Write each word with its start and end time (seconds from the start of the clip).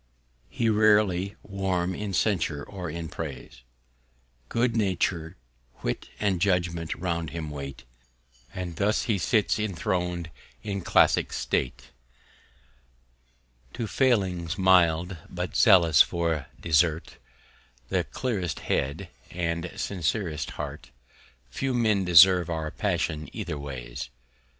He's 0.49 0.71
rarely 0.71 1.35
warm 1.43 1.93
in 1.93 2.11
Censure 2.15 2.63
or 2.63 2.89
in 2.89 3.07
Praise: 3.07 3.61
Good 4.49 4.75
Nature, 4.75 5.37
Wit, 5.83 6.09
and 6.19 6.41
Judgment 6.41 6.95
round 6.95 7.29
him 7.29 7.51
wait; 7.51 7.83
And 8.51 8.77
thus 8.77 9.03
he 9.03 9.19
sits 9.19 9.59
inthron'd 9.59 10.31
in 10.63 10.81
Classick 10.81 11.31
State: 11.31 11.91
To 13.73 13.85
Failings 13.85 14.57
mild, 14.57 15.17
but 15.29 15.55
zealous 15.55 16.01
for 16.01 16.47
Desert; 16.59 17.17
The 17.89 18.03
clearest 18.03 18.61
Head, 18.61 19.07
and 19.29 19.65
the 19.65 19.77
sincerest 19.77 20.49
Heart. 20.57 20.89
Few 21.51 21.75
Men 21.75 22.05
deserve 22.05 22.49
our 22.49 22.71
Passion 22.71 23.29
either 23.33 23.59
Ways. 23.59 24.09